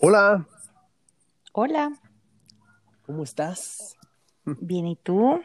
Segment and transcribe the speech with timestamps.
[0.00, 0.46] Hola,
[1.52, 1.90] Hola,
[3.02, 3.96] ¿cómo estás?
[4.60, 5.40] bien, ¿y tú?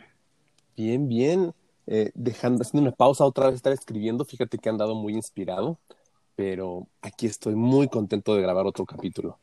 [0.75, 1.53] Bien, bien.
[1.87, 4.25] Eh, dejando, haciendo una pausa otra vez estar escribiendo.
[4.25, 5.79] Fíjate que he andado muy inspirado,
[6.35, 9.39] pero aquí estoy muy contento de grabar otro capítulo.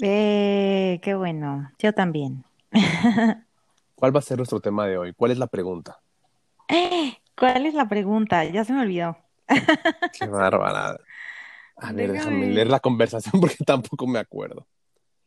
[0.00, 2.44] Eh, qué bueno, yo también.
[3.94, 5.14] ¿Cuál va a ser nuestro tema de hoy?
[5.14, 6.02] ¿Cuál es la pregunta?
[7.36, 8.44] ¿Cuál es la pregunta?
[8.44, 9.16] Ya se me olvidó.
[10.10, 10.98] Qué bárbara.
[11.82, 12.48] A ver, déjame Déjame.
[12.48, 14.66] leer la conversación porque tampoco me acuerdo.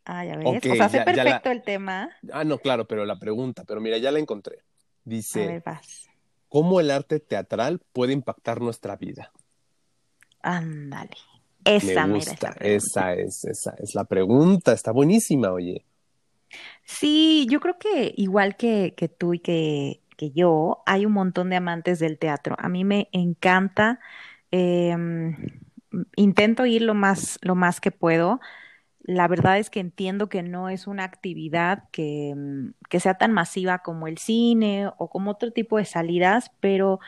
[0.04, 0.46] Ah, ya ves.
[0.52, 1.36] Ok, O sea, sé ya, ya la.
[1.36, 2.10] perfecto el tema.
[2.32, 4.64] Ah, no, claro, pero la pregunta, pero mira, ya la encontré.
[5.30, 6.08] A Dice, ver, vas.
[6.48, 9.32] ¿cómo el arte teatral puede impactar nuestra vida?
[10.42, 11.16] Ándale.
[11.80, 12.60] Me Esa es gusta, pregunta.
[12.60, 14.72] esa es, esa es la pregunta.
[14.74, 15.86] Está buenísima, oye.
[16.84, 21.50] Sí, yo creo que igual que, que tú y que, que yo, hay un montón
[21.50, 22.56] de amantes del teatro.
[22.58, 24.00] A mí me encanta.
[24.50, 25.36] em,
[26.16, 28.40] intento ir lo más, lo más que puedo.
[29.02, 33.32] La verdad es que entiendo que no es una actividad que, mm, que sea tan
[33.32, 37.00] masiva como el cine o como otro tipo de salidas, pero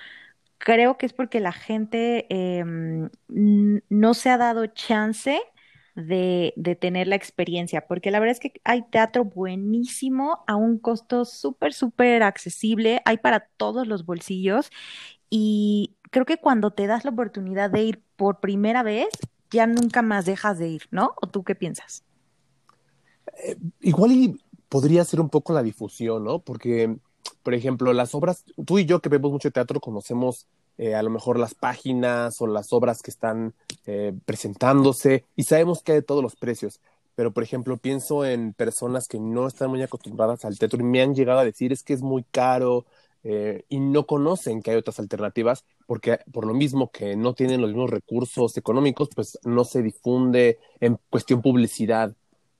[0.58, 2.26] creo que es porque la gente
[3.28, 5.40] n- no se ha dado chance
[5.94, 10.78] de, de tener la experiencia, porque la verdad es que hay teatro buenísimo a un
[10.78, 14.70] costo súper, súper accesible, hay para todos los bolsillos
[15.30, 19.08] y creo que cuando te das la oportunidad de ir por primera vez,
[19.50, 21.14] ya nunca más dejas de ir, ¿no?
[21.20, 22.04] ¿O tú qué piensas?
[23.80, 26.40] Igual y podría ser un poco la difusión, ¿no?
[26.40, 26.96] Porque,
[27.42, 31.10] por ejemplo, las obras, tú y yo que vemos mucho teatro conocemos eh, a lo
[31.10, 33.54] mejor las páginas o las obras que están
[33.86, 36.80] eh, presentándose y sabemos que hay de todos los precios.
[37.14, 41.02] Pero, por ejemplo, pienso en personas que no están muy acostumbradas al teatro y me
[41.02, 42.86] han llegado a decir es que es muy caro
[43.24, 47.60] eh, y no conocen que hay otras alternativas porque por lo mismo que no tienen
[47.60, 52.14] los mismos recursos económicos, pues no se difunde en cuestión publicidad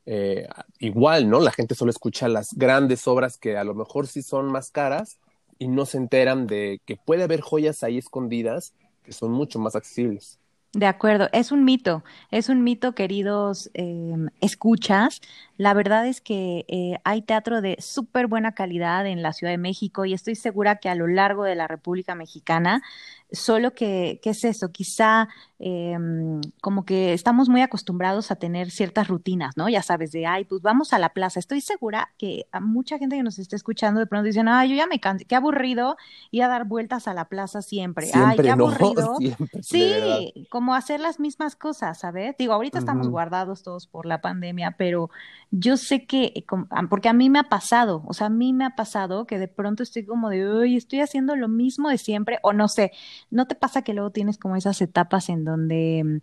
[0.07, 0.49] eh,
[0.79, 1.41] igual, ¿no?
[1.41, 5.19] La gente solo escucha las grandes obras que a lo mejor sí son más caras
[5.59, 9.77] y no se enteran de que puede haber joyas ahí escondidas que son mucho más
[9.77, 10.38] accesibles.
[10.75, 15.23] De acuerdo, es un mito, es un mito, queridos em, escuchas.
[15.57, 19.59] La verdad es que eh, hay teatro de súper buena calidad en la Ciudad de
[19.59, 22.83] México y estoy segura que a lo largo de la República Mexicana,
[23.31, 24.71] solo que, ¿qué es eso?
[24.71, 25.29] Quizá
[25.59, 29.69] em, como que estamos muy acostumbrados a tener ciertas rutinas, ¿no?
[29.69, 31.39] Ya sabes, de, ay, pues vamos a la plaza.
[31.39, 34.77] Estoy segura que a mucha gente que nos está escuchando de pronto dicen, ay, yo
[34.77, 35.97] ya me cansé, qué aburrido
[36.31, 38.07] ir a dar vueltas a la plaza siempre.
[38.15, 39.63] Ay, qué Siempre no, aburrido siempre.
[39.63, 42.35] Sí, como hacer las mismas cosas, ¿sabes?
[42.39, 45.11] Digo, ahorita estamos guardados todos por la pandemia, pero
[45.51, 46.47] yo sé que, eh,
[46.89, 49.49] porque a mí me ha pasado, o sea, a mí me ha pasado que de
[49.49, 52.93] pronto estoy como de, uy, estoy haciendo lo mismo de siempre, o no sé,
[53.31, 56.21] ¿no te pasa que luego tienes como esas etapas en donde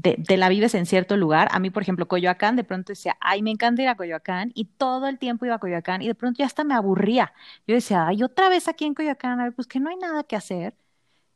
[0.00, 1.48] mm, te la vives en cierto lugar?
[1.52, 4.64] A mí, por ejemplo, Coyoacán, de pronto decía, ay, me encanta ir a Coyoacán, y
[4.64, 7.32] todo el tiempo iba a Coyoacán, y de pronto ya hasta me aburría.
[7.66, 10.24] Yo decía, ay, otra vez aquí en Coyoacán, a ver, pues que no hay nada
[10.24, 10.74] que hacer.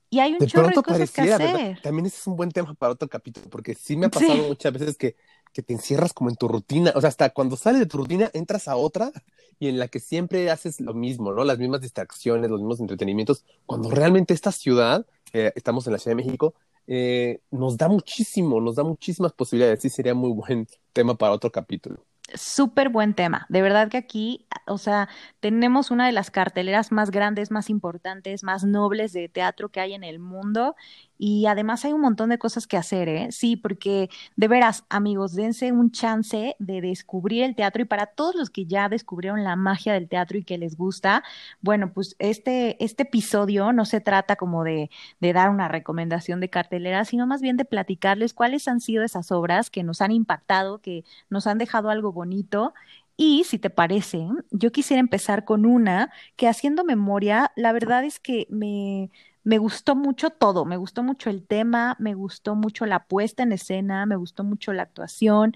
[0.09, 1.79] Y hay un De chorro de cosas que hacer.
[1.83, 4.49] También ese es un buen tema para otro capítulo, porque sí me ha pasado Sí,
[4.49, 5.17] muchas veces que,
[5.57, 8.31] que te encierras como en tu rutina, o sea, hasta cuando sales de tu rutina
[8.35, 9.11] entras a otra
[9.59, 11.45] y en la que siempre haces lo mismo, ¿no?
[11.45, 16.15] Las mismas distracciones, los mismos entretenimientos, cuando realmente esta ciudad, eh, estamos en la Ciudad
[16.15, 16.53] de México,
[16.87, 21.51] eh, nos da muchísimo, nos da muchísimas posibilidades, sí sería muy buen tema para otro
[21.51, 22.05] capítulo.
[22.35, 23.47] súper buen tema.
[23.49, 25.09] De verdad que aquí, o sea,
[25.41, 29.95] tenemos una de las carteleras más grandes, más importantes, más nobles de teatro que hay
[29.95, 30.75] en el mundo.
[31.19, 33.29] Y además hay un montón de cosas que hacer, ¿eh?
[33.31, 37.83] Sí, porque de veras, amigos, dense un chance de descubrir el teatro.
[37.83, 41.23] Y para todos los que ya descubrieron la magia del teatro y que les gusta,
[41.61, 44.91] bueno, pues este, este episodio no se trata como de
[45.21, 49.33] de dar una recomendación de cartelera, sino más bien de platicarles cuáles han sido esas
[49.33, 52.75] obras que nos han impactado, que nos han dejado algo bonito.
[53.17, 58.21] Y si te parece, yo quisiera empezar con una que haciendo memoria, la verdad es
[58.21, 59.11] que me,
[59.47, 63.53] me gustó mucho todo, me gustó mucho el tema, me gustó mucho la puesta en
[63.53, 65.55] escena, me gustó mucho la actuación,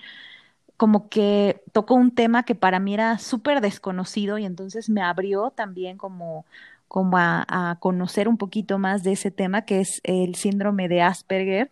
[0.76, 5.50] como que tocó un tema que para mí era súper desconocido y entonces me abrió
[5.50, 6.46] también como,
[6.88, 11.02] como a, a conocer un poquito más de ese tema que es el síndrome de
[11.02, 11.70] Asperger.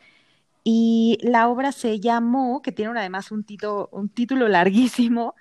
[0.64, 5.34] Y la obra se llamó, que tiene además un título, un título larguísimo,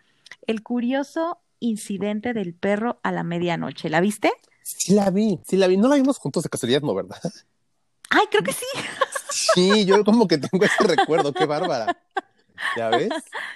[0.48, 3.90] El curioso incidente del perro a la medianoche.
[3.90, 4.32] ¿La viste?
[4.68, 7.22] Sí la vi, sí la vi, no la vimos juntos de casualidad, ¿no, verdad?
[8.10, 8.66] Ay, creo que sí.
[9.30, 11.98] Sí, yo como que tengo ese recuerdo, qué bárbara,
[12.76, 13.10] ¿ya ves?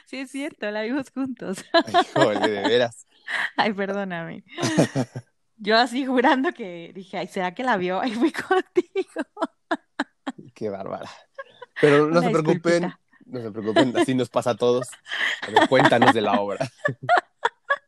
[0.05, 1.65] Sí, es cierto, la vimos juntos.
[1.73, 3.05] Ay, joder, de veras.
[3.57, 4.45] Ay, perdóname.
[5.57, 7.99] Yo así jurando que dije, ay, ¿será que la vio?
[7.99, 9.21] Ay, fui contigo.
[10.53, 11.09] Qué bárbara.
[11.81, 12.99] Pero no Una se preocupen, disculpita.
[13.25, 14.87] No se preocupen, así nos pasa a todos.
[15.45, 16.69] Pero cuéntanos de la obra.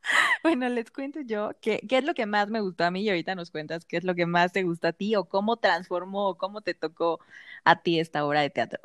[0.43, 3.09] Bueno, les cuento yo qué, qué es lo que más me gustó a mí y
[3.09, 6.29] ahorita nos cuentas qué es lo que más te gusta a ti o cómo transformó
[6.29, 7.19] o cómo te tocó
[7.63, 8.79] a ti esta obra de teatro.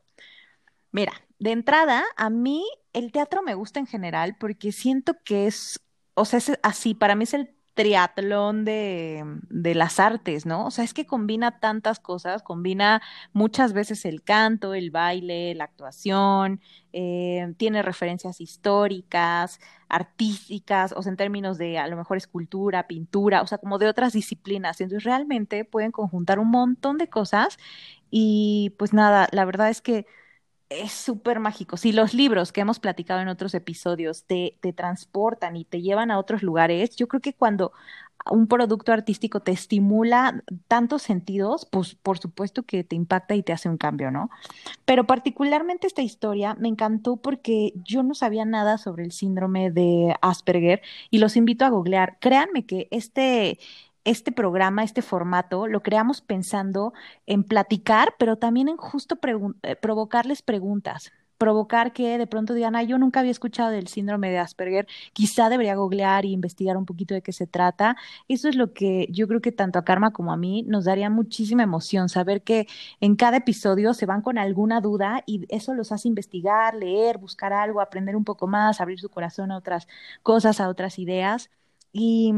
[0.92, 5.80] Mira, de entrada, a mí el teatro me gusta en general porque siento que es,
[6.14, 10.66] o sea, es así, para mí es el triatlón de, de las artes, ¿no?
[10.66, 13.00] O sea, es que combina tantas cosas, combina
[13.32, 16.60] muchas veces el canto, el baile, la actuación,
[16.92, 23.42] eh, tiene referencias históricas, artísticas, o sea, en términos de a lo mejor escultura, pintura,
[23.42, 24.80] o sea, como de otras disciplinas.
[24.80, 27.58] Entonces, realmente pueden conjuntar un montón de cosas
[28.10, 30.04] y pues nada, la verdad es que
[30.68, 31.76] es súper mágico.
[31.76, 36.10] Si los libros que hemos platicado en otros episodios te, te transportan y te llevan
[36.10, 37.72] a otros lugares, yo creo que cuando
[38.30, 43.52] un producto artístico te estimula tantos sentidos, pues por supuesto que te impacta y te
[43.52, 44.30] hace un cambio, ¿no?
[44.84, 50.14] Pero particularmente esta historia me encantó porque yo no sabía nada sobre el síndrome de
[50.20, 52.18] Asperger y los invito a googlear.
[52.20, 53.58] Créanme que este
[54.10, 56.92] este programa, este formato, lo creamos pensando
[57.26, 59.18] en platicar, pero también en justo
[59.62, 64.30] eh, provocarles preguntas provocar que de pronto digan, ay, yo nunca había escuchado del síndrome
[64.30, 67.96] de Asperger, quizá debería googlear e investigar un poquito de qué se trata.
[68.26, 71.10] Eso es lo que yo creo que tanto a Karma como a mí nos daría
[71.10, 72.66] muchísima emoción, saber que
[73.00, 77.52] en cada episodio se van con alguna duda y eso los hace investigar, leer, buscar
[77.52, 79.86] algo, aprender un poco más, abrir su corazón a otras
[80.22, 81.50] cosas, a otras ideas.
[81.92, 82.32] Y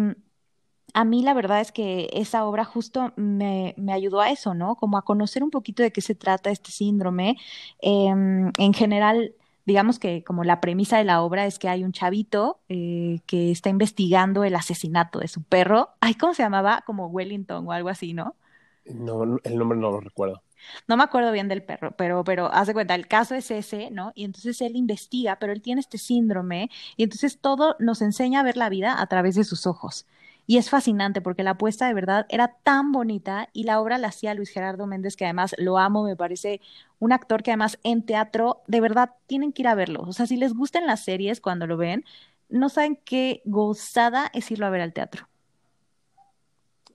[0.94, 4.76] a mí la verdad es que esa obra justo me, me, ayudó a eso, ¿no?
[4.76, 7.36] Como a conocer un poquito de qué se trata este síndrome.
[7.80, 9.34] Em, en general,
[9.66, 13.50] digamos que como la premisa de la obra es que hay un chavito eh, que
[13.50, 15.90] está investigando el asesinato de su perro.
[16.00, 16.82] Ay, ¿cómo se llamaba?
[16.86, 18.36] Como Wellington o algo así, ¿no?
[18.84, 20.42] No, el nombre no lo recuerdo.
[20.88, 23.90] No me acuerdo bien del perro, pero, pero haz de cuenta, el caso es ese,
[23.90, 24.12] ¿no?
[24.14, 28.42] Y entonces él investiga, pero él tiene este síndrome, y entonces todo nos enseña a
[28.42, 30.06] ver la vida a través de sus ojos.
[30.50, 34.08] Y es fascinante porque la apuesta de verdad era tan bonita y la obra la
[34.08, 36.60] hacía Luis Gerardo Méndez, que además lo amo, me parece
[36.98, 40.02] un actor que además en teatro de verdad tienen que ir a verlo.
[40.02, 42.04] O sea, si les gustan las series cuando lo ven,
[42.48, 45.28] no saben qué gozada es irlo a ver al teatro.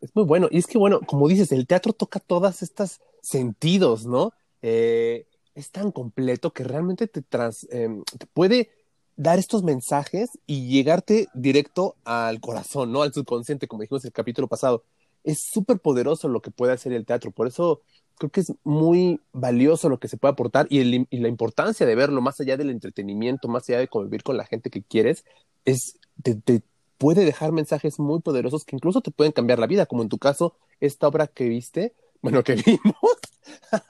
[0.01, 0.49] Es muy bueno.
[0.51, 4.33] Y es que, bueno, como dices, el teatro toca todas estas sentidos, ¿no?
[4.63, 8.69] Eh, es tan completo que realmente te, trans, em, te puede
[9.15, 13.01] dar estos mensajes y llegarte directo al corazón, ¿no?
[13.01, 14.83] Al subconsciente, como dijimos el capítulo pasado.
[15.23, 17.81] Es súper poderoso lo que puede hacer el teatro, por eso
[18.17, 20.79] creo que es muy valioso lo que se puede aportar y,
[21.09, 24.45] y la importancia de verlo más allá del entretenimiento, más allá de convivir con la
[24.45, 25.25] gente que quieres,
[25.65, 26.61] es te, te
[26.97, 30.17] puede dejar mensajes muy poderosos que incluso te pueden cambiar la vida, como en tu
[30.17, 31.93] caso, esta obra que viste,
[32.25, 33.19] bueno, que vimos.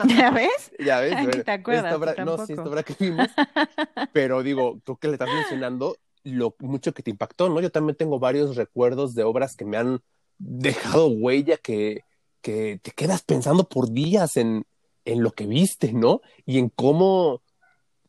[0.20, 0.70] ¿Ya ves?
[0.86, 1.46] ya ves.
[1.46, 1.86] ¿Te acuerdas?
[1.86, 3.30] Esta obra, no, sí, esta obra que vimos.
[4.12, 7.62] pero digo, creo que le estás mencionando lo mucho que te impactó, ¿no?
[7.62, 10.02] Yo también tengo varios recuerdos de obras que me han
[10.38, 12.02] dejado huella que,
[12.42, 14.66] que te quedas pensando por días en,
[15.06, 16.20] en lo que viste, ¿no?
[16.46, 17.42] Y en cómo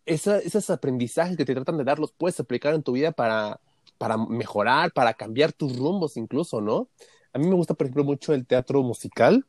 [0.06, 3.60] esa, esos aprendizajes que te tratan de dar los puedes aplicar en tu vida para,
[3.96, 6.88] para mejorar, para cambiar tus rumbos incluso, ¿no?
[7.32, 9.46] A mí me gusta, por ejemplo, mucho el teatro musical.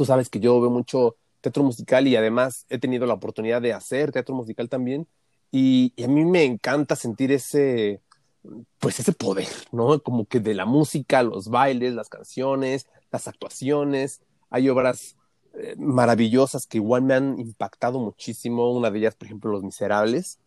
[0.00, 3.74] Tú sabes que yo veo mucho teatro musical y además he tenido la oportunidad de
[3.74, 5.06] hacer teatro musical también.
[5.50, 8.00] Y, a mí me encanta sentir ese,
[8.78, 10.02] pues ese poder, ¿no?
[10.02, 14.22] Como que de la música, los bailes, las canciones, las actuaciones.
[14.48, 15.16] Hay obras
[15.52, 18.72] eh, maravillosas que igual me han impactado muchísimo.
[18.72, 20.38] Una de ellas, por ejemplo, Los Miserables,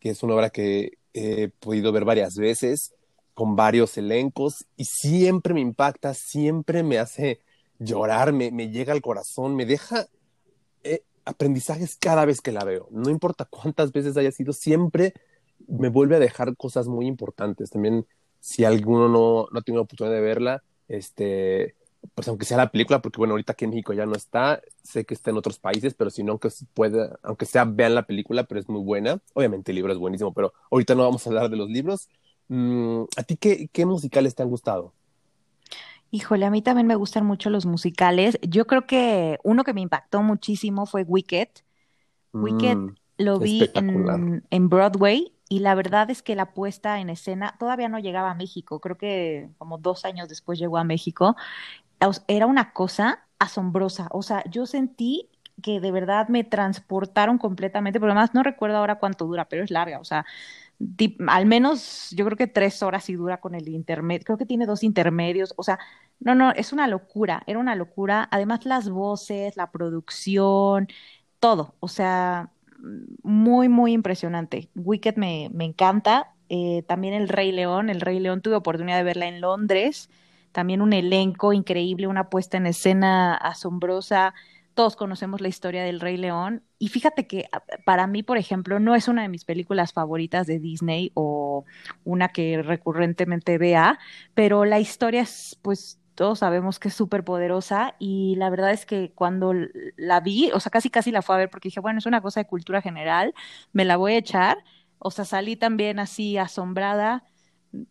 [0.00, 2.94] que es una obra que he podido ver varias veces
[3.34, 7.40] con varios elencos y siempre me impacta, siempre me hace
[7.84, 10.06] llorar, me, llega al corazón, me deja
[10.82, 12.88] eh, aprendizajes cada vez que la veo.
[12.90, 15.14] No importa cuántas veces haya sido, siempre
[15.68, 17.70] me vuelve a dejar cosas muy importantes.
[17.70, 18.06] También,
[18.40, 21.76] si alguno no, no tenido la oportunidad de verla, este,
[22.14, 25.04] pues aunque sea la película, porque bueno, ahorita aquí en México ya no está, sé
[25.04, 28.44] que está en otros países, pero si no, aunque, pueda, aunque sea, vean la película,
[28.44, 29.20] pero es muy buena.
[29.34, 32.08] Obviamente el libro es buenísimo, pero ahorita no vamos a hablar de los libros.
[32.48, 34.92] Mm, ¿A ti qué, qué musicales te han gustado?
[36.14, 38.38] Híjole, a mí también me gustan mucho los musicales.
[38.42, 41.48] Yo creo que uno que me impactó muchísimo fue Wicked.
[42.34, 47.08] Wicked mm, lo vi en, en, Broadway y la verdad es que la puesta en
[47.08, 48.78] escena todavía no llegaba a México.
[48.78, 51.34] Creo que como dos años después llegó a México.
[52.28, 54.08] Era una cosa asombrosa.
[54.10, 55.30] O sea, yo sentí
[55.62, 59.70] que de verdad me transportaron completamente, pero además no recuerdo ahora cuánto dura, pero es
[59.70, 59.98] larga.
[59.98, 60.26] O sea,
[61.28, 64.66] al menos yo creo que tres horas y dura con el intermedio, creo que tiene
[64.66, 65.78] dos intermedios, o sea,
[66.20, 70.88] no, no, es una locura, era una locura, además las voces, la producción,
[71.40, 72.50] todo, o sea,
[73.22, 74.70] muy, muy impresionante.
[74.74, 76.34] Wicked me, me encanta.
[76.48, 77.90] Eh, también El Rey León.
[77.90, 80.10] El Rey León tuve oportunidad de verla en Londres.
[80.52, 84.34] También un elenco increíble, una puesta en escena asombrosa.
[84.74, 86.64] Todos conocemos la historia del Rey León.
[86.78, 90.46] Y fíjate que ah, para mí, por ejemplo, no es una de mis películas favoritas
[90.46, 91.64] de Disney o
[92.04, 93.98] una que recurrentemente vea,
[94.34, 98.86] pero la historia es, pues, todos sabemos que es súper poderosa y la verdad es
[98.86, 99.54] que cuando
[99.96, 102.20] la vi, o sea, casi casi la fue a ver porque dije, bueno, es una
[102.20, 103.34] cosa de cultura general,
[103.72, 104.58] me la voy a echar,
[104.98, 107.24] o sea, salí también así asombrada,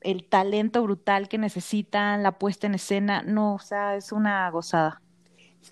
[0.02, 5.02] el talento brutal que necesitan, la puesta en escena, no, o sea, es una gozada.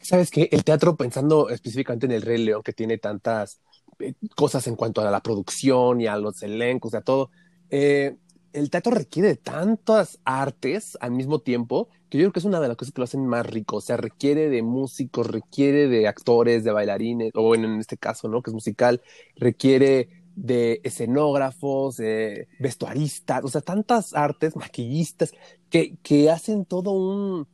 [0.01, 3.62] Sabes que el teatro, pensando específicamente en el Rey León, que tiene tantas
[4.00, 7.31] eh, cosas en cuanto a la producción y a los elencos, a todo,
[7.69, 8.15] eh,
[8.53, 12.60] el teatro requiere de tantas artes al mismo tiempo que yo creo que es una
[12.60, 13.77] de las cosas que lo hacen más rico.
[13.77, 18.27] O sea, requiere de músicos, requiere de actores, de bailarines, o bueno, en este caso,
[18.27, 18.41] ¿no?
[18.41, 19.01] Que es musical,
[19.36, 25.31] requiere de escenógrafos, de vestuaristas, o sea, tantas artes, maquillistas,
[25.69, 27.48] que, que hacen todo un,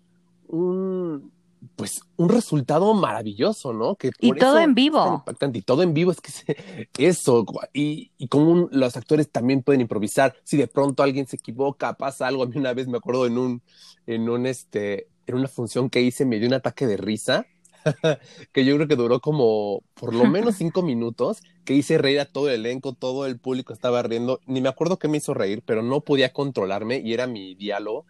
[0.47, 1.33] un,
[1.75, 3.95] pues un resultado maravilloso, ¿no?
[3.95, 5.15] Que y todo en vivo.
[5.15, 5.59] Impactante.
[5.59, 10.35] Y todo en vivo es que eso, y, y como los actores también pueden improvisar,
[10.43, 13.37] si de pronto alguien se equivoca, pasa algo, a mí una vez me acuerdo en
[13.37, 13.61] un,
[14.07, 17.45] en un, este, en una función que hice, me dio un ataque de risa,
[18.51, 22.25] que yo creo que duró como por lo menos cinco minutos, que hice reír a
[22.25, 25.63] todo el elenco, todo el público estaba riendo, ni me acuerdo qué me hizo reír,
[25.65, 28.05] pero no podía controlarme y era mi diálogo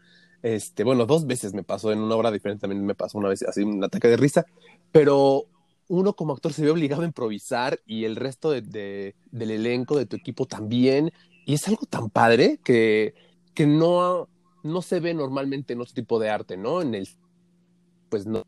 [0.45, 3.41] este, bueno, dos veces me pasó en una obra diferente, también me pasó una vez
[3.41, 4.45] así un ataque de risa,
[4.91, 5.47] pero
[5.87, 10.05] uno como actor se ve obligado a improvisar y el resto de, del elenco, de
[10.05, 11.11] tu equipo también.
[11.47, 13.15] Y es algo tan padre que,
[13.55, 14.29] que no,
[14.61, 16.79] no se ve normalmente en otro tipo de arte, ¿no?
[16.83, 17.09] En el,
[18.09, 18.43] pues no,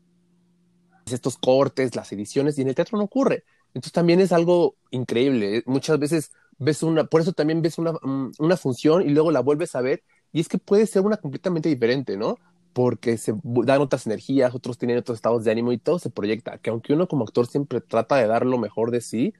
[1.06, 3.42] estos cortes, las ediciones, y en el teatro no ocurre.
[3.68, 5.64] Entonces también es algo increíble.
[5.66, 7.94] Muchas veces ves una, por eso también ves una,
[8.38, 11.68] una función y luego la vuelves a ver y es que puede ser una completamente
[11.68, 12.38] diferente, ¿no?
[12.72, 16.58] Porque se dan otras energías, otros tienen otros estados de ánimo y todo se proyecta.
[16.58, 19.34] Que aunque uno como actor siempre trata de dar lo mejor de sí,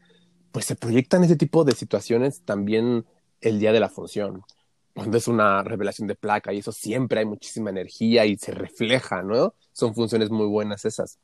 [0.53, 3.05] pues se proyectan ese tipo de situaciones también
[3.41, 4.43] el día de la función.
[4.95, 9.23] Cuando es una revelación de placa y eso siempre hay muchísima energía y se refleja,
[9.23, 9.55] ¿no?
[9.73, 11.19] Son funciones muy buenas esas.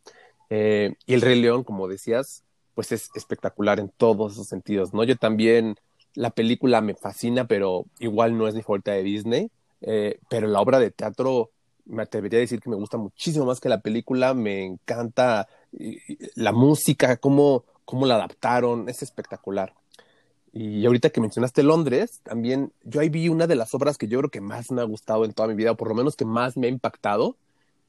[0.51, 2.45] Eh, y el Rey León, como decías,
[2.75, 5.05] pues es espectacular en todos esos sentidos, ¿no?
[5.05, 5.77] Yo también
[6.15, 9.51] la película me fascina, pero igual no es mi favorita de Disney.
[9.81, 11.51] Eh, pero la obra de teatro
[11.85, 14.35] me atrevería a decir que me gusta muchísimo más que la película.
[14.35, 15.49] Me encanta
[16.37, 19.75] la música, cómo, cómo la adaptaron, es espectacular.
[20.53, 24.21] Y ahorita que mencionaste Londres, también yo ahí vi una de las obras que yo
[24.21, 26.25] creo que más me ha gustado en toda mi vida, o por lo menos que
[26.25, 27.37] más me ha impactado,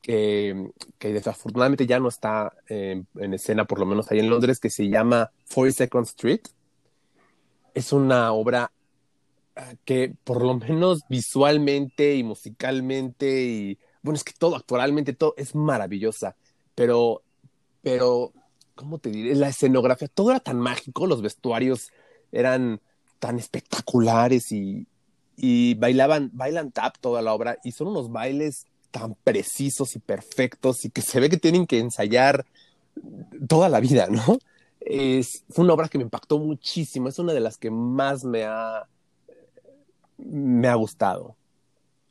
[0.01, 4.89] que, desafortunadamente ya no está en escena, por lo menos ahí en Londres, que se
[4.89, 6.41] llama 42nd Street
[7.75, 8.72] es una obra
[9.55, 15.36] ah, que por lo menos visualmente y musicalmente y bueno, es que todo actualmente todo
[15.38, 16.36] es maravillosa,
[16.74, 17.22] pero
[17.84, 18.34] pero
[18.74, 19.36] ¿cómo te diré?
[19.36, 21.89] La escenografía, todo era tan mágico, los vestuarios
[22.32, 22.82] eran
[23.20, 24.88] tan espectaculares y,
[25.38, 30.86] y bailaban, bailan tap toda la obra y son unos bailes tan precisos y perfectos
[30.86, 32.46] y que se ve que tienen que ensayar
[33.48, 34.39] toda la vida, ¿no?
[34.86, 38.46] Es, fue una obra que me impactó muchísimo, es una de las que más me
[38.46, 38.88] ha,
[40.18, 41.36] me ha gustado.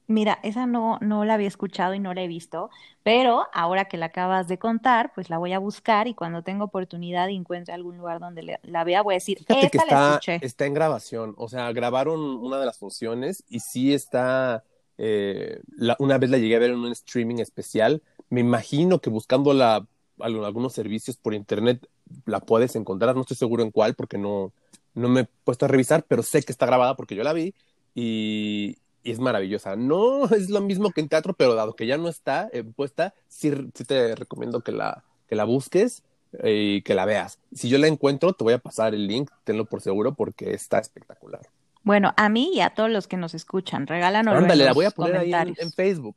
[0.06, 2.68] Mira, esa no, no la había escuchado y no la he visto,
[3.02, 6.64] pero ahora que la acabas de contar, pues la voy a buscar y cuando tenga
[6.64, 10.08] oportunidad y encuentre algún lugar donde la vea, voy a decir, esta que está, la
[10.10, 10.40] escuché.
[10.42, 14.64] Está en grabación, o sea, grabaron una de las funciones y sí está,
[14.98, 19.08] eh, la, una vez la llegué a ver en un streaming especial, me imagino que
[19.08, 19.86] buscándola
[20.18, 21.88] algunos servicios por internet
[22.26, 24.52] la puedes encontrar, no estoy seguro en cuál porque no,
[24.94, 27.54] no me he puesto a revisar, pero sé que está grabada porque yo la vi
[27.94, 29.76] y, es maravillosa.
[29.76, 33.12] No es lo mismo que en teatro, pero dado que ya no está eh, puesta,
[33.28, 33.50] sí,
[33.86, 36.02] te recomiendo que la, que la busques
[36.42, 37.38] eh, y que la veas.
[37.52, 40.78] Si yo la encuentro, te voy a pasar el link, tenlo por seguro porque está
[40.78, 41.42] espectacular.
[41.82, 44.34] Bueno, a mí y a todos los que nos escuchan, regálanos.
[44.34, 46.16] Ándale, la voy a poner ahí en, en, Facebook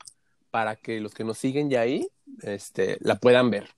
[0.49, 2.07] para que los que nos siguen ya ahí
[2.41, 3.76] este, la puedan ver.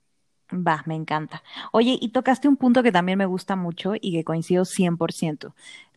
[0.51, 1.43] Va, me encanta.
[1.71, 5.53] Oye, y tocaste un punto que también me gusta mucho y que coincido 100%.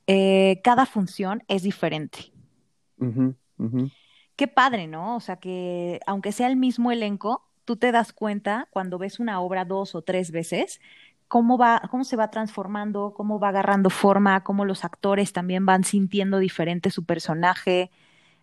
[0.06, 2.32] Eh, cada función es diferente.
[4.37, 5.16] Qué padre, ¿no?
[5.16, 9.40] O sea, que aunque sea el mismo elenco, tú te das cuenta cuando ves una
[9.40, 10.80] obra dos o tres veces
[11.32, 15.82] cómo va, cómo se va transformando, cómo va agarrando forma, cómo los actores también van
[15.82, 17.90] sintiendo diferente su personaje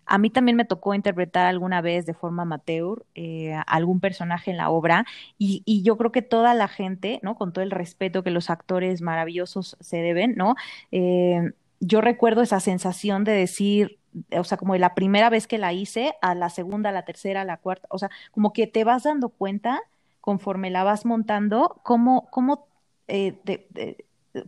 [0.10, 4.58] A mí también me tocó interpretar alguna vez de forma amateur eh, algún personaje en
[4.58, 5.06] la obra
[5.38, 7.36] y, y, yo creo que toda la gente, ¿no?
[7.36, 10.56] Con todo el respeto que los actores maravillosos se deben, ¿no?
[10.92, 14.00] Eh, yo recuerdo esa sensación de decir,
[14.38, 17.06] o sea, como de la primera vez que la hice, a la segunda, a la
[17.06, 19.82] tercera, a la cuarta, o sea, como que te vas dando cuenta
[20.22, 22.68] conforme la vas montando, cómo, cómo
[23.08, 23.38] eh,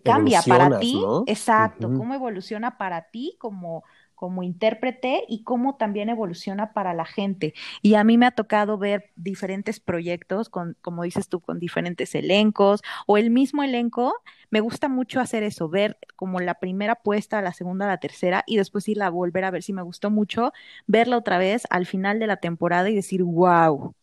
[0.03, 3.83] cambia para ti, exacto, cómo evoluciona para ti como
[4.21, 7.55] como intérprete y cómo también evoluciona para la gente.
[7.81, 12.13] Y a mí me ha tocado ver diferentes proyectos, con, como dices tú, con diferentes
[12.13, 14.13] elencos o el mismo elenco.
[14.51, 18.57] Me gusta mucho hacer eso, ver como la primera puesta, la segunda, la tercera y
[18.57, 20.53] después irla a volver a ver si me gustó mucho,
[20.85, 23.95] verla otra vez al final de la temporada y decir, wow,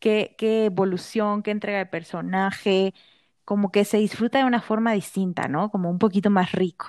[0.00, 2.94] qué, qué evolución, qué entrega de personaje,
[3.44, 5.70] como que se disfruta de una forma distinta, ¿no?
[5.70, 6.88] Como un poquito más rico.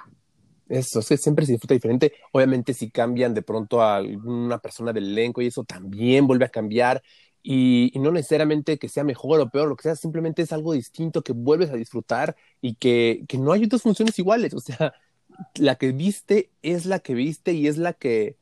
[0.71, 2.13] Eso, siempre se disfruta diferente.
[2.31, 6.49] Obviamente, si cambian de pronto a alguna persona del elenco y eso también vuelve a
[6.49, 7.03] cambiar.
[7.43, 11.23] Y, no necesariamente que sea mejor o peor, lo que sea, simplemente es algo distinto
[11.23, 14.53] que vuelves a disfrutar y que, que no hay otras funciones iguales.
[14.53, 14.93] O sea,
[15.55, 18.37] la que viste es la que viste y es la que,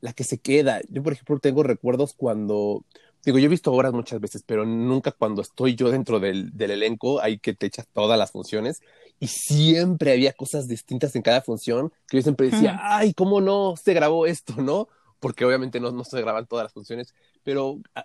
[0.00, 0.80] la que se queda.
[0.90, 2.84] Yo, por ejemplo, tengo recuerdos cuando
[3.24, 6.72] Digo, yo he visto obras muchas veces, pero nunca cuando estoy yo dentro del, del,
[6.72, 8.82] elenco hay que te echas todas las funciones
[9.18, 13.74] y siempre había cosas distintas en cada función que yo siempre decía, ay, ¿cómo no
[13.82, 14.88] se grabó esto, no?
[15.20, 18.04] Porque obviamente no, no se graban todas las funciones, pero ah,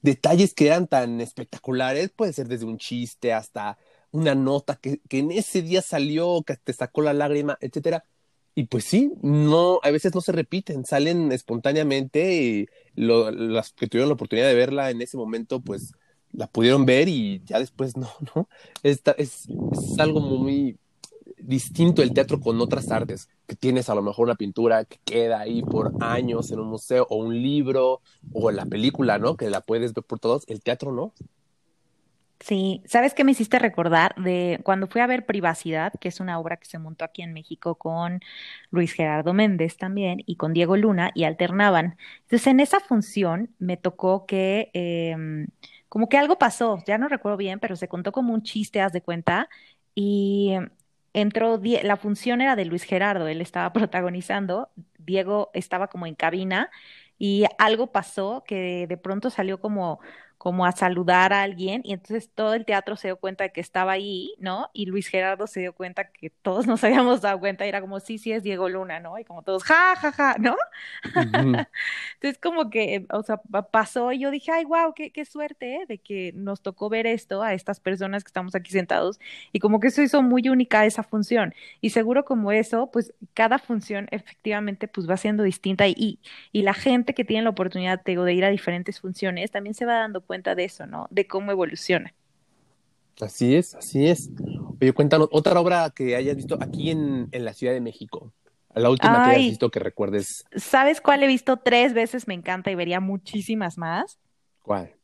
[0.00, 3.78] detalles que eran tan espectaculares, puede ser desde un chiste hasta
[4.12, 8.04] una nota que, que en ese día salió, que te sacó la lágrima, etcétera
[8.54, 14.10] y pues sí, no, a veces no se repiten, salen espontáneamente y las que tuvieron
[14.10, 15.94] la oportunidad de verla en ese momento, pues
[16.32, 18.48] la pudieron ver y ya después no, ¿no?
[18.82, 20.78] Esta, es, es algo muy
[21.38, 25.40] distinto el teatro con otras artes, que tienes a lo mejor una pintura que queda
[25.40, 28.00] ahí por años en un museo o un libro
[28.32, 29.36] o la película, ¿no?
[29.36, 31.12] Que la puedes ver por todos, el teatro no.
[32.44, 36.40] Sí, ¿sabes qué me hiciste recordar de cuando fui a ver Privacidad, que es una
[36.40, 38.20] obra que se montó aquí en México con
[38.70, 41.96] Luis Gerardo Méndez también y con Diego Luna y alternaban?
[42.22, 45.46] Entonces, en esa función me tocó que em,
[45.88, 48.92] como que algo pasó, ya no recuerdo bien, pero se contó como un chiste, haz
[48.92, 49.48] de cuenta,
[49.94, 50.54] y
[51.12, 56.70] entró, la función era de Luis Gerardo, él estaba protagonizando, Diego estaba como en cabina
[57.18, 60.00] y algo pasó que de pronto salió como
[60.42, 63.60] como a saludar a alguien y entonces todo el teatro se dio cuenta de que
[63.60, 64.70] estaba ahí, ¿no?
[64.72, 68.00] Y Luis Gerardo se dio cuenta que todos nos habíamos dado cuenta y era como,
[68.00, 69.16] sí, sí, es Diego Luna, ¿no?
[69.20, 70.56] Y como todos, ja, ja, ja, ¿no?
[71.14, 73.36] entonces como que, o sea,
[73.70, 75.84] pasó y yo dije, ay, wow, qué, qué suerte, ¿eh?
[75.86, 79.20] De que nos tocó ver esto a estas personas que estamos aquí sentados
[79.52, 81.54] y como que eso hizo muy única esa función.
[81.80, 86.18] Y seguro como eso, pues cada función efectivamente pues va siendo distinta y,
[86.50, 89.74] y, la gente que tiene la oportunidad, te digo, de ir a diferentes funciones también
[89.74, 91.08] se va dando cuenta cuenta de eso, ¿no?
[91.10, 92.14] De cómo evoluciona.
[93.20, 94.30] Así es, así es.
[94.80, 98.32] Oye, cuéntanos, otra obra que hayas visto aquí en, en la Ciudad de México.
[98.74, 100.46] La última que hayas visto que recuerdes.
[100.56, 102.26] ¿Sabes cuál he visto tres veces?
[102.28, 104.18] Me encanta y vería muchísimas más.
[104.62, 104.94] ¿Cuál?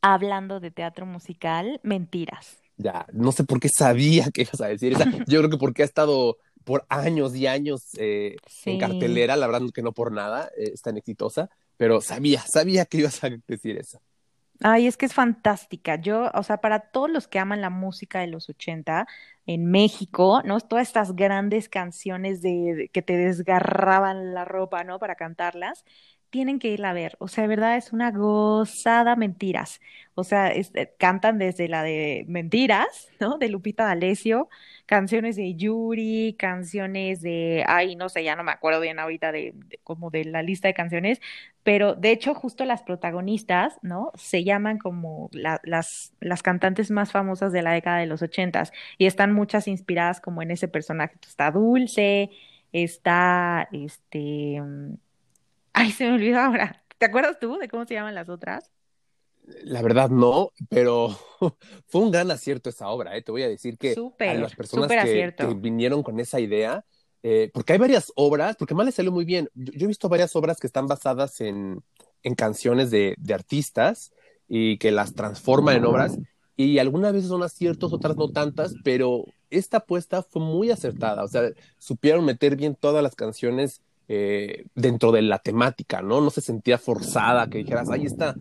[0.00, 2.56] Hablando de teatro musical, Mentiras.
[2.78, 5.04] Ya, no sé por qué sabía que ibas a decir esa.
[5.28, 9.68] Yo creo que porque ha estado por años y años eh, en cartelera, la verdad
[9.74, 13.78] que no por nada, eh, es tan exitosa, pero sabía, sabía que ibas a decir
[13.78, 14.00] eso.
[14.60, 15.96] Ay, es que es fantástica.
[15.96, 19.06] Yo, o sea, para todos los que aman la música de los 80
[19.46, 20.60] en México, ¿no?
[20.60, 24.98] Todas estas grandes canciones de, que te desgarraban la ropa, ¿no?
[24.98, 25.84] Para cantarlas,
[26.30, 27.16] tienen que irla a ver.
[27.20, 29.80] O sea, de verdad es una gozada mentiras.
[30.14, 33.38] O sea, eh, cantan desde la de Mentiras, ¿no?
[33.38, 34.48] De Lupita D'Alessio,
[34.86, 39.54] canciones de Yuri, canciones de, ay, no sé, ya no me acuerdo bien ahorita de,
[39.84, 41.20] como de la lista de canciones,
[41.62, 44.10] pero de hecho justo las protagonistas, ¿no?
[44.14, 49.06] Se llaman como las, las cantantes más famosas de la década de los ochentas y
[49.06, 51.16] están muchas inspiradas como en ese personaje.
[51.26, 52.30] Está Dulce,
[52.72, 54.62] está, este,
[55.72, 56.84] ay, se me olvidó ahora.
[56.98, 58.72] ¿Te acuerdas tú de cómo se llaman las otras?
[59.64, 61.16] La verdad no, pero
[61.86, 63.22] fue un gran acierto esa obra, ¿eh?
[63.22, 66.84] te voy a decir que a las personas que, vinieron con esa idea,
[67.22, 69.48] eh, porque hay varias obras, porque más le salió muy bien.
[69.54, 71.82] Yo, he visto varias obras que están basadas en,
[72.22, 74.12] en canciones de, de, artistas
[74.48, 76.18] y que las transforman en obras,
[76.56, 81.28] y algunas veces son aciertos, otras no tantas, pero esta apuesta fue muy acertada, o
[81.28, 86.20] sea, supieron meter bien todas las canciones eh, dentro de la temática, ¿no?
[86.20, 88.34] No se sentía forzada, que dijeras, ahí está,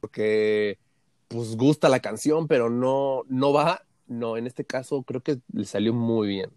[0.00, 0.78] porque
[1.28, 3.82] pues gusta la canción, pero no, no va.
[4.06, 6.50] No, en este caso creo que le salió muy bien.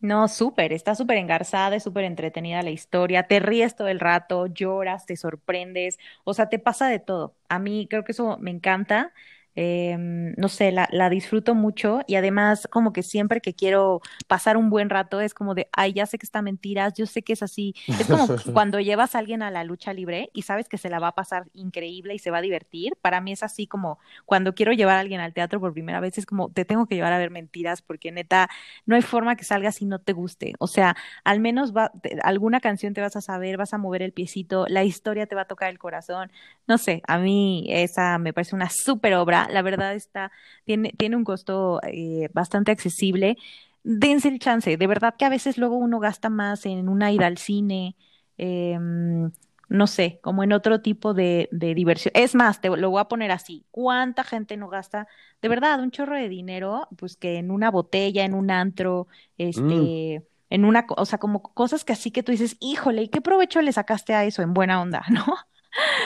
[0.00, 4.46] No, súper, está súper engarzada, es súper entretenida la historia, te ríes todo el rato,
[4.46, 7.34] lloras, te sorprendes, o sea, te pasa de todo.
[7.48, 9.12] A mí creo que eso me encanta.
[9.58, 14.56] Em, no sé, la, la disfruto mucho y además como que siempre que quiero pasar
[14.56, 17.32] un buen rato es como de, ay, ya sé que está mentiras, yo sé que
[17.32, 17.74] es así.
[17.96, 21.00] Es como cuando llevas a alguien a la lucha libre y sabes que se la
[21.00, 22.92] va a pasar increíble y se va a divertir.
[23.00, 26.18] Para mí es así como cuando quiero llevar a alguien al teatro por primera vez,
[26.18, 28.48] es como, te tengo que llevar a ver mentiras porque neta
[28.86, 30.54] no hay forma que salgas y no te guste.
[30.58, 34.02] O sea, al menos va, te- alguna canción te vas a saber, vas a mover
[34.02, 36.30] el piecito, la historia te va a tocar el corazón.
[36.66, 39.47] No sé, a mí esa me parece una súper obra.
[39.48, 40.32] La verdad está,
[40.64, 43.36] tiene, tiene un costo eh, bastante accesible.
[43.82, 44.76] Dense el chance.
[44.76, 47.96] De verdad que a veces luego uno gasta más en una ida al cine.
[48.36, 49.30] em,
[49.68, 52.12] no sé, como en otro tipo de, de diversión.
[52.14, 53.66] Es más, te lo voy a poner así.
[53.70, 55.06] ¿Cuánta gente no gasta
[55.42, 59.08] de verdad, un chorro de dinero, pues que en una botella, en un antro,
[59.56, 63.08] Mm, este, en una, o sea, como cosas que así que tú dices, híjole, ¿y
[63.08, 65.24] qué provecho le sacaste a eso en buena onda, ¿no?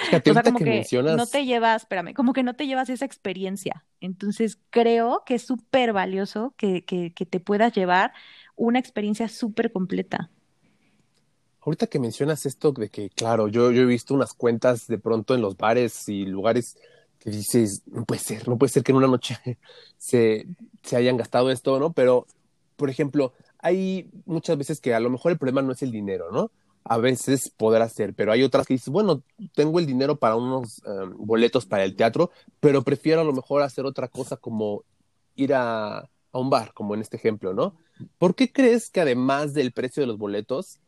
[0.04, 2.54] Fíjate, O sea, ahorita como que que no mencionas te llevas, espérame, como que no
[2.54, 3.84] te llevas esa experiencia.
[4.00, 8.12] Entonces, creo que es súper valioso que, que, que te puedas llevar
[8.56, 10.30] una experiencia súper completa.
[11.64, 15.34] Ahorita que mencionas esto de que, claro, yo, yo he visto unas cuentas de pronto
[15.34, 16.76] en los bares y lugares
[17.20, 19.38] que dices, no puede ser, no puede ser que en una noche
[19.96, 20.46] se,
[20.82, 21.92] se hayan gastado esto, ¿no?
[21.92, 22.26] Pero,
[22.74, 26.32] por ejemplo, hay muchas veces que a lo mejor el problema no es el dinero,
[26.32, 26.50] ¿no?
[26.84, 29.22] A veces poder hacer, pero hay otras que dices, bueno,
[29.54, 33.62] tengo el dinero para unos um, boletos para el teatro, pero prefiero a lo mejor
[33.62, 34.84] hacer otra cosa como
[35.36, 37.76] ir a, a un bar, como en este ejemplo, ¿no?
[38.18, 40.80] ¿Por qué crees que además del precio de los boletos,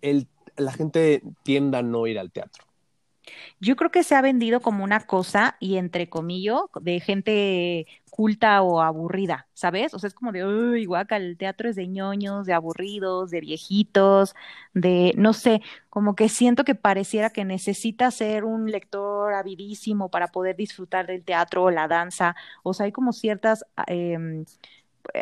[0.00, 2.64] el, la gente tienda a no ir al teatro.
[3.60, 8.60] Yo creo que se ha vendido como una cosa, y entre comillas, de gente culta
[8.62, 9.94] o aburrida, ¿sabes?
[9.94, 13.40] O sea, es como de, uy, guacal, el teatro es de ñoños, de aburridos, de
[13.40, 14.34] viejitos,
[14.74, 20.28] de, no sé, como que siento que pareciera que necesita ser un lector avidísimo para
[20.28, 22.36] poder disfrutar del teatro o la danza.
[22.62, 24.44] O sea, hay como ciertas, em,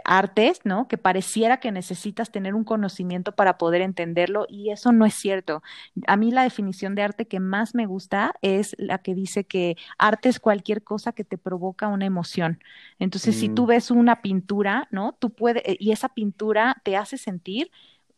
[0.05, 0.89] artes, ¿no?
[0.89, 5.63] Que pareciera que necesitas tener un conocimiento para poder entenderlo y eso no es cierto.
[6.07, 9.77] A mí la definición de arte que más me gusta es la que dice que
[9.99, 12.61] arte es cualquier cosa que te provoca una emoción.
[12.99, 15.17] Entonces, si tú Mm, ves una pintura, ¿no?
[15.19, 17.71] Tú puedes, y esa pintura te hace sentir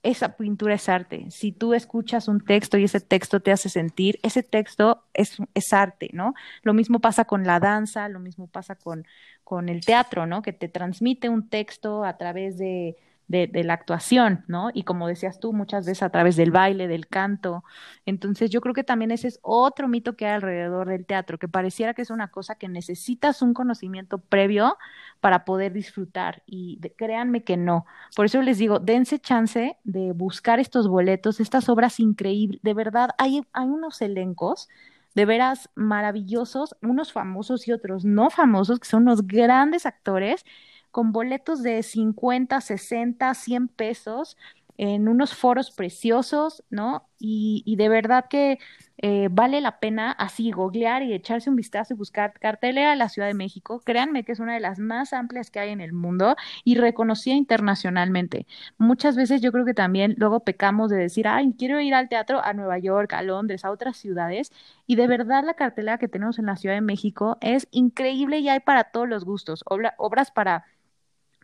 [0.03, 1.31] esa pintura es arte.
[1.31, 5.73] Si tú escuchas un texto y ese texto te hace sentir, ese texto es, es
[5.73, 6.35] arte, ¿no?
[6.63, 9.07] Lo mismo pasa con la danza, lo mismo pasa con,
[9.45, 10.43] con el teatro, ¿no?
[10.43, 12.97] Que te transmite un texto a través de,
[13.29, 14.71] de, la actuación, ¿no?
[14.75, 17.65] Y como decías tú, muchas veces a través del baile, del canto.
[18.05, 21.49] Entonces, yo creo que también ese es otro mito que hay alrededor del teatro, que
[21.49, 24.77] pareciera que es una cosa que necesitas un conocimiento previo
[25.21, 26.43] para poder disfrutar.
[26.47, 27.87] Y créanme que no.
[28.15, 32.61] Por eso les digo, dense chance de buscar estos boletos, estas obras increíbles.
[32.63, 34.69] De verdad, hay, hay unos elencos
[35.15, 40.45] de veras maravillosos, unos famosos y otros no famosos, que son unos grandes actores,
[40.93, 44.37] con boletos de 50, 60, 100 pesos,
[44.79, 47.09] en unos foros preciosos, ¿no?
[47.19, 48.59] Y, y de verdad que
[48.99, 53.09] eh, vale la pena así googlear y echarse un vistazo y buscar cartelera de la
[53.09, 53.81] Ciudad de México.
[53.85, 57.35] Créanme que es una de las más amplias que hay en el mundo y reconocida
[57.35, 58.47] internacionalmente.
[58.79, 62.41] Muchas veces yo creo que también luego pecamos de decir, ay, quiero ir al teatro
[62.45, 64.53] a Nueva York, a Londres, a otras ciudades,
[64.87, 68.49] y de verdad la cartelera que tenemos en la Ciudad de México es increíble y
[68.49, 70.65] hay para todos los gustos, Obra- obras para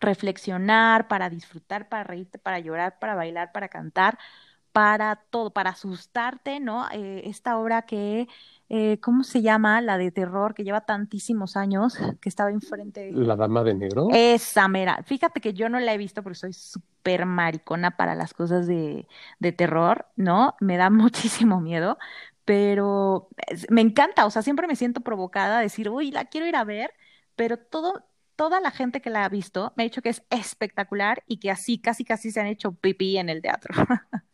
[0.01, 4.19] reflexionar, para disfrutar, para reírte, para llorar, para bailar, para cantar,
[4.73, 6.87] para todo, para asustarte, ¿no?
[6.93, 8.29] Eh, esta obra que,
[8.69, 9.81] eh, ¿cómo se llama?
[9.81, 13.11] La de terror que lleva tantísimos años, que estaba enfrente.
[13.13, 14.09] La Dama de Negro.
[14.13, 15.03] Esa mera.
[15.05, 19.09] Fíjate que yo no la he visto porque soy súper maricona para las cosas de,
[19.41, 20.55] de terror, ¿no?
[20.61, 21.99] Me da muchísimo miedo,
[22.45, 23.29] pero
[23.69, 26.65] me encanta, o sea, siempre me siento provocada a decir, uy, la quiero ir a
[26.65, 26.93] ver,
[27.37, 28.05] pero todo,
[28.39, 31.51] toda la gente que la ha visto me ha dicho que es espectacular y que
[31.51, 33.75] así, casi, casi se han hecho pipí en el teatro.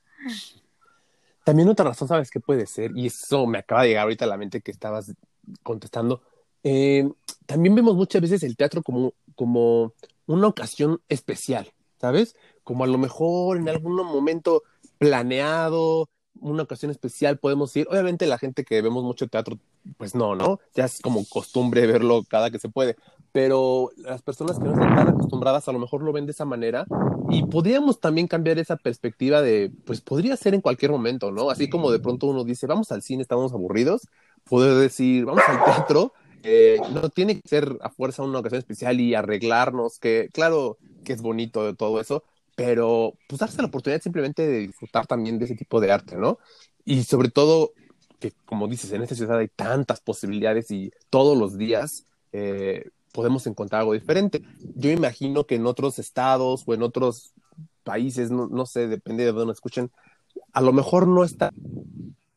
[1.42, 2.92] También otra razón, ¿sabes qué puede ser?
[2.94, 5.14] Y eso me acaba de llegar ahorita a la mente que estabas
[5.62, 6.22] contestando.
[6.62, 7.08] Eh,
[7.46, 9.94] también vemos muchas veces el teatro como, como
[10.26, 12.36] una ocasión especial, ¿sabes?
[12.62, 14.64] Como a lo mejor en algún momento
[14.98, 17.86] planeado, una ocasión especial podemos ir.
[17.90, 19.58] Obviamente la gente que vemos mucho teatro,
[19.96, 20.60] pues no, ¿no?
[20.74, 22.96] Ya es como costumbre verlo cada que se puede.
[23.34, 26.44] Pero las personas que no están tan acostumbradas a lo mejor lo ven de esa
[26.44, 26.86] manera
[27.28, 31.50] y podríamos también cambiar esa perspectiva de, pues podría ser en cualquier momento, ¿no?
[31.50, 34.02] Así como de pronto uno dice, vamos al cine, estamos aburridos,
[34.48, 36.12] poder decir, vamos al teatro,
[36.44, 41.12] eh, no tiene que ser a fuerza una ocasión especial y arreglarnos, que claro que
[41.12, 42.22] es bonito de todo eso,
[42.54, 46.38] pero pues darse la oportunidad simplemente de disfrutar también de ese tipo de arte, ¿no?
[46.84, 47.72] Y sobre todo,
[48.20, 53.46] que como dices, en esta ciudad hay tantas posibilidades y todos los días eh, podemos
[53.46, 54.42] encontrar algo diferente.
[54.74, 57.33] Yo imagino que en otros estados o en otros
[57.85, 59.92] países, no, no sé, depende de dónde escuchen,
[60.53, 61.53] a lo mejor no está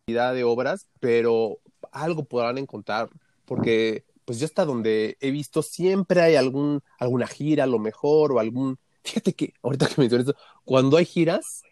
[0.08, 1.60] de obras, pero
[1.92, 3.10] algo podrán encontrar,
[3.44, 8.32] porque pues yo hasta donde he visto siempre hay algún, alguna gira a lo mejor
[8.32, 11.64] o algún, fíjate que ahorita que me mencionas esto, cuando hay giras,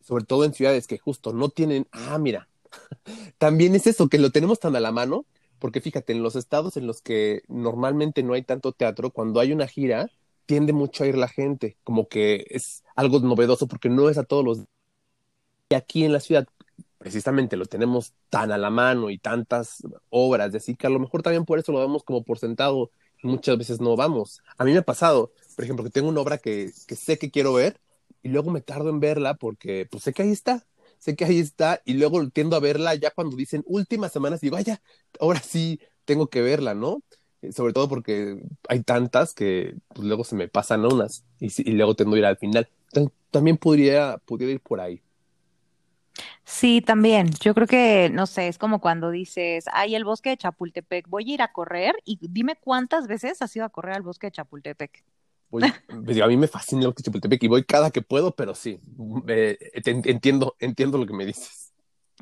[0.00, 2.48] sobre todo en ciudades que justo no tienen, ah, mira,
[3.38, 5.24] también es eso, que lo tenemos tan a la mano,
[5.58, 9.52] porque fíjate, en los estados en los que normalmente no hay tanto teatro, cuando hay
[9.52, 10.10] una gira,
[10.46, 14.24] tiende mucho a ir la gente, como que es algo novedoso porque no es a
[14.24, 14.64] todos los...
[15.70, 16.46] Y aquí en la ciudad,
[16.98, 21.22] precisamente lo tenemos tan a la mano y tantas obras, decir que a lo mejor
[21.22, 22.90] también por eso lo vemos como por sentado
[23.24, 24.42] muchas veces no vamos.
[24.58, 27.30] A mí me ha pasado, por ejemplo, que tengo una obra que, que sé que
[27.30, 27.80] quiero ver
[28.22, 30.66] y luego me tardo en verla porque pues sé que ahí está,
[31.04, 34.46] sé que ahí está y luego tiendo a verla ya cuando dicen últimas semanas y
[34.46, 34.80] digo, vaya,
[35.20, 37.02] ahora sí tengo que verla, ¿no?
[37.42, 41.94] Eh, sobre todo porque hay tantas que pues, luego se me pasan unas y, luego
[41.94, 42.70] tengo que ir al final.
[43.30, 45.02] También podría, podría ir por ahí.
[46.44, 47.28] Sí, también.
[47.40, 51.30] Yo creo que, no sé, es como cuando dices, ay, el bosque de Chapultepec, voy
[51.30, 54.32] a ir a correr y dime cuántas veces has ido a correr al bosque de
[54.32, 55.04] Chapultepec.
[55.54, 55.62] Voy,
[56.04, 58.80] pues, a mí me fascina el Chapultepec y voy cada que puedo, pero sí,
[59.28, 61.72] eh, entiendo, entiendo lo que me dices.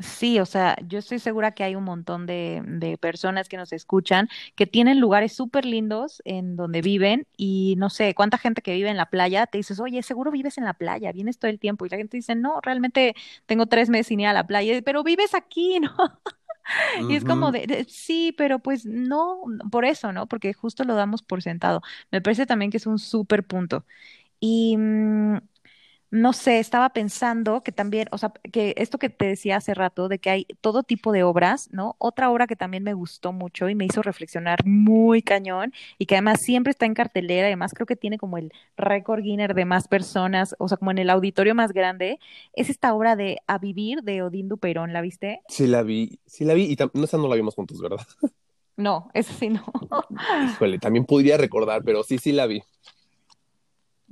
[0.03, 3.73] Sí, o sea, yo estoy segura que hay un montón de, de personas que nos
[3.73, 8.75] escuchan que tienen lugares súper lindos en donde viven y no sé, cuánta gente que
[8.75, 11.59] vive en la playa te dices, oye, seguro vives en la playa, vienes todo el
[11.59, 13.15] tiempo y la gente dice, no, realmente
[13.47, 15.95] tengo tres meses sin ir a la playa, pero vives aquí, ¿no?
[17.09, 20.27] Y es como de, sí, pero pues no, por eso, ¿no?
[20.29, 21.83] Porque justo lo damos por sentado.
[22.11, 23.85] Me parece también que es un súper punto.
[24.41, 25.39] Y mm,
[26.13, 30.09] no sé, estaba pensando que también, o sea, que esto que te decía hace rato,
[30.09, 31.97] de que hay todo tipo de obras, ¿no?
[31.97, 36.17] Otra obra que también me gustó mucho y me hizo reflexionar muy cañón y que
[36.17, 39.89] además siempre está en cartelera, además creo que tiene como el récord Guinness de más
[39.89, 42.19] personas, o sea, como en el auditorio más grande,
[42.53, 45.41] es esta obra de A Vivir de Odín Dupeirón, ¿la viste?
[45.49, 48.07] Sí, la vi, sí la vi y no, esa no la vimos juntos, ¿verdad?
[48.77, 49.65] No, esa sí no.
[50.53, 52.63] Híjole, también podría recordar, pero sí, sí la vi.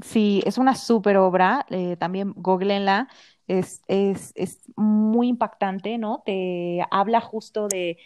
[0.03, 3.09] Sí, es una súper obra, eh, también googleenla,
[3.49, 6.23] es, es, es muy impactante, ¿no?
[6.25, 7.99] Te habla justo de,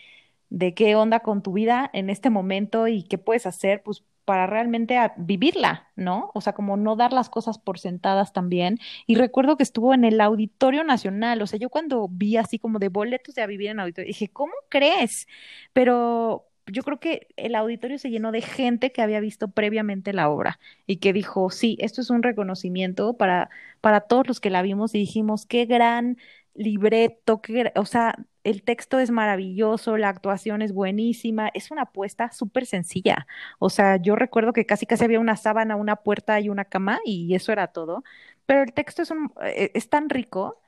[0.50, 4.46] de qué onda con tu vida en este momento y qué puedes hacer, pues para
[4.46, 6.30] realmente vivirla, ¿no?
[6.34, 8.78] O sea, como no dar las cosas por sentadas también.
[9.06, 12.78] Y recuerdo que estuvo en el Auditorio Nacional, o sea, yo cuando vi así como
[12.78, 15.26] de boletos de a vivir en auditorio, dije, ¿cómo crees?
[15.72, 20.28] Pero yo creo que el auditorio se llenó de gente que había visto previamente la
[20.30, 23.50] obra y que dijo, sí, esto es un reconocimiento para,
[23.80, 26.18] para todos los que la vimos y dijimos, qué gran
[26.54, 32.30] libreto, qué, o sea, el texto es maravilloso, la actuación es buenísima, es una apuesta
[32.30, 33.26] súper sencilla.
[33.58, 37.00] O sea, yo recuerdo que casi casi había una sábana, una puerta y una cama
[37.04, 38.04] y eso era todo,
[38.46, 40.60] pero el texto es, un, e, es tan rico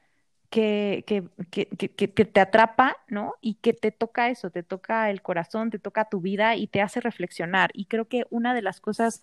[0.51, 3.35] que, que, que, que, te atrapa, ¿no?
[3.41, 6.81] Y que te toca eso, te toca el corazón, te toca tu vida y te
[6.81, 7.71] hace reflexionar.
[7.75, 9.23] Y creo que una de las cosas,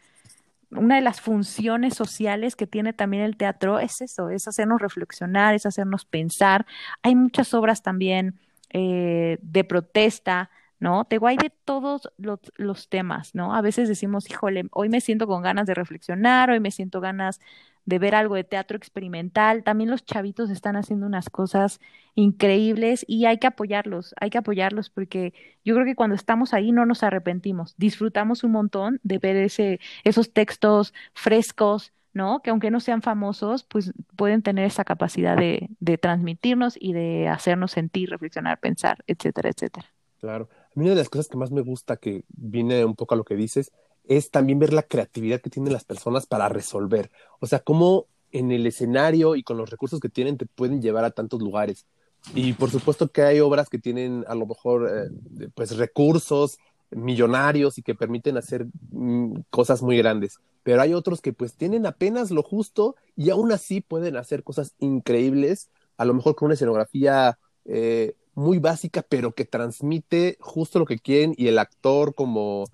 [0.71, 5.55] una de las funciones sociales que tiene también el teatro es eso, es hacernos reflexionar,
[5.55, 6.65] es hacernos pensar.
[7.01, 8.39] Hay muchas obras también
[8.71, 11.05] eh, de protesta, ¿no?
[11.05, 13.55] Te guay de todos los, los, temas, ¿no?
[13.55, 17.39] A veces decimos, híjole, hoy me siento con ganas de reflexionar, hoy me siento ganas
[17.85, 19.63] de ver algo de teatro experimental.
[19.63, 21.79] También los chavitos están haciendo unas cosas
[22.15, 25.33] increíbles y hay que apoyarlos, hay que apoyarlos porque
[25.65, 29.79] yo creo que cuando estamos ahí no nos arrepentimos, disfrutamos un montón de ver ese,
[30.03, 32.41] esos textos frescos, ¿no?
[32.41, 37.27] Que aunque no sean famosos, pues pueden tener esa capacidad de, de transmitirnos y de
[37.27, 39.87] hacernos sentir, reflexionar, pensar, etcétera, etcétera.
[40.19, 40.47] Claro.
[40.75, 43.17] A mí una de las cosas que más me gusta, que viene un poco a
[43.17, 43.71] lo que dices,
[44.05, 47.11] es también ver la creatividad que tienen las personas para resolver.
[47.39, 51.05] O sea, cómo en el escenario y con los recursos que tienen te pueden llevar
[51.05, 51.85] a tantos lugares.
[52.33, 56.57] Y por supuesto que hay obras que tienen a lo mejor eh, pues recursos
[56.89, 60.39] millonarios y que permiten hacer mm, cosas muy grandes.
[60.63, 64.73] Pero hay otros que pues tienen apenas lo justo y aún así pueden hacer cosas
[64.79, 70.85] increíbles, a lo mejor con una escenografía eh, muy básica, pero que transmite justo lo
[70.85, 72.65] que quieren y el actor como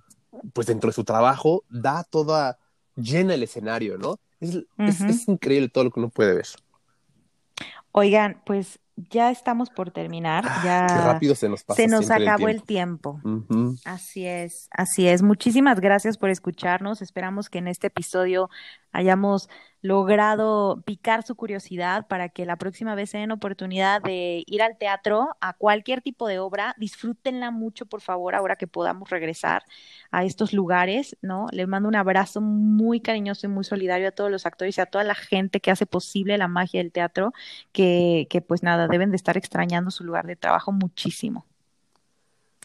[0.53, 2.57] pues dentro de su trabajo, da toda,
[2.95, 4.19] llena el escenario, ¿no?
[4.39, 6.47] Es, es, increíble todo lo que uno puede ver.
[7.91, 10.45] Oigan, pues ya estamos por terminar.
[10.47, 11.81] Ah, ya qué rápido se nos pasa.
[11.81, 13.21] Se nos acabó el tiempo.
[13.85, 15.21] Así es, así es.
[15.21, 17.01] Muchísimas gracias por escucharnos.
[17.01, 18.49] Esperamos que en este episodio
[18.91, 19.49] hayamos
[19.81, 24.77] logrado picar su curiosidad para que la próxima vez se den oportunidad de ir al
[24.77, 29.63] teatro, a cualquier tipo de obra, disfrútenla mucho, por favor, ahora que podamos regresar
[30.11, 31.47] a estos lugares, ¿no?
[31.51, 34.85] Les mando un abrazo muy cariñoso y muy solidario a todos los actores y a
[34.85, 37.33] toda la gente que hace posible la magia del teatro,
[37.71, 41.45] que, que pues nada, deben de estar extrañando su lugar de trabajo muchísimo.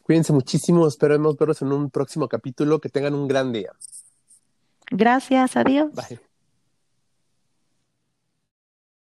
[0.03, 3.73] Cuídense muchísimo, esperemos verlos en un próximo capítulo, que tengan un gran día.
[4.91, 5.93] Gracias, adiós.
[5.95, 6.34] Bye.